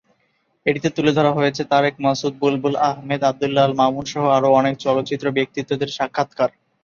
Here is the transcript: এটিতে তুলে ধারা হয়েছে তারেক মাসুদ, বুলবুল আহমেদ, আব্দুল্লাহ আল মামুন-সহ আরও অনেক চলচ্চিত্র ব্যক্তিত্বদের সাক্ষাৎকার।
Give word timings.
এটিতে 0.65 0.89
তুলে 0.95 1.11
ধারা 1.13 1.31
হয়েছে 1.33 1.61
তারেক 1.71 1.95
মাসুদ, 1.99 2.33
বুলবুল 2.41 2.75
আহমেদ, 2.89 3.21
আব্দুল্লাহ 3.23 3.63
আল 3.67 3.73
মামুন-সহ 3.75 4.23
আরও 4.37 4.49
অনেক 4.59 4.73
চলচ্চিত্র 4.85 5.25
ব্যক্তিত্বদের 5.37 5.89
সাক্ষাৎকার। 5.97 6.49